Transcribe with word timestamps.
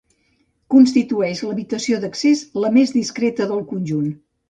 Constitueix 0.75 1.43
l'habitació 1.49 2.01
d'accés 2.07 2.43
la 2.65 2.75
més 2.81 2.97
discreta 2.99 3.51
del 3.55 3.67
conjunt. 3.73 4.15